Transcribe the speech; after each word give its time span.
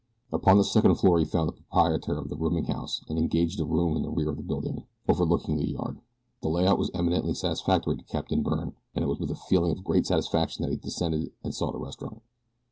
Upon 0.33 0.57
the 0.57 0.63
second 0.63 0.95
floor 0.95 1.19
he 1.19 1.25
found 1.25 1.47
the 1.47 1.51
proprietor 1.53 2.17
of 2.17 2.27
the 2.27 2.35
rooming 2.35 2.63
house 2.65 3.05
and 3.07 3.19
engaged 3.19 3.59
a 3.59 3.65
room 3.65 3.95
in 3.95 4.01
the 4.01 4.09
rear 4.09 4.31
of 4.31 4.37
the 4.37 4.41
building, 4.41 4.85
overlooking 5.07 5.57
the 5.57 5.69
yard. 5.69 5.99
The 6.41 6.49
layout 6.49 6.79
was 6.79 6.89
eminently 6.95 7.35
satisfactory 7.35 7.97
to 7.97 8.03
Captain 8.05 8.41
Byrne 8.41 8.73
and 8.95 9.05
it 9.05 9.07
was 9.07 9.19
with 9.19 9.29
a 9.29 9.35
feeling 9.35 9.71
of 9.73 9.83
great 9.83 10.07
self 10.07 10.23
satisfaction 10.23 10.63
that 10.65 10.71
he 10.71 10.77
descended 10.77 11.31
and 11.43 11.53
sought 11.53 11.75
a 11.75 11.77
restaurant. 11.77 12.23